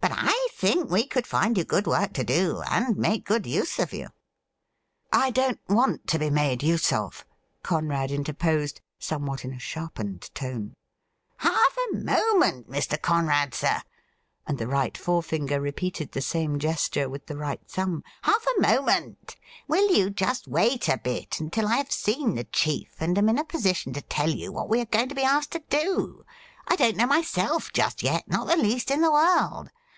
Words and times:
But 0.00 0.12
I 0.12 0.48
think 0.52 0.90
we 0.90 1.06
could 1.08 1.26
find 1.26 1.58
you 1.58 1.64
good 1.64 1.86
work 1.88 2.12
to 2.14 2.22
do, 2.24 2.62
and 2.70 2.96
make 2.96 3.24
good 3.26 3.46
use 3.46 3.80
of 3.80 3.92
you.'' 3.92 4.08
I 5.24 5.30
don't 5.32 5.60
want 5.68 6.06
to 6.08 6.20
be 6.20 6.30
made 6.30 6.62
use 6.62 6.92
of,' 6.92 7.24
Conrad 7.64 8.10
intei 8.10 8.36
posed, 8.38 8.80
somewhat 9.00 9.44
in 9.44 9.52
a 9.52 9.58
sharpened 9.58 10.32
tone.' 10.34 10.74
Half 11.38 11.76
a 11.90 11.96
moment, 11.96 12.70
Mr. 12.70 13.00
Conrad, 13.00 13.54
sir 13.54 13.82
'—and 14.46 14.58
the 14.58 14.68
right 14.68 14.96
fore 14.96 15.22
finger 15.22 15.60
repeated 15.60 16.12
the 16.12 16.22
same 16.22 16.60
gesture 16.60 17.08
with 17.08 17.26
the 17.26 17.36
right 17.36 17.60
thumb 17.66 18.04
—'half 18.22 18.44
a 18.56 18.60
moment. 18.60 19.34
Will 19.66 19.92
you 19.92 20.10
just 20.10 20.46
wait 20.46 20.88
a 20.88 20.96
bit, 20.98 21.40
until 21.40 21.66
I 21.66 21.76
have 21.76 21.92
seen 21.92 22.34
the 22.36 22.44
chief 22.44 22.94
and 23.00 23.18
am 23.18 23.28
in 23.28 23.38
a 23.38 23.44
position 23.44 23.92
to 23.94 24.00
tell 24.02 24.30
you 24.30 24.52
what 24.52 24.68
we 24.68 24.80
are 24.80 24.84
going 24.86 25.08
to 25.08 25.14
be 25.16 25.22
asked 25.24 25.50
to 25.52 25.62
do.'' 25.68 26.24
I 26.68 26.76
don't 26.76 26.96
know 26.96 27.06
myself 27.06 27.72
just 27.72 28.00
yet— 28.04 28.28
^not 28.30 28.46
the 28.46 28.56
least 28.56 28.92
in 28.92 29.00
the 29.00 29.12
world. 29.12 29.70